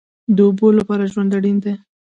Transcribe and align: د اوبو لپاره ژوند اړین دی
د 0.35 0.37
اوبو 0.47 0.67
لپاره 0.79 1.09
ژوند 1.11 1.31
اړین 1.37 1.57
دی 1.63 1.73